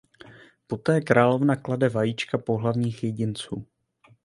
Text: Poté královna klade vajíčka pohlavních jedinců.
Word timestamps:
Poté 0.67 1.01
královna 1.01 1.55
klade 1.55 1.89
vajíčka 1.89 2.37
pohlavních 2.37 3.03
jedinců. 3.03 3.67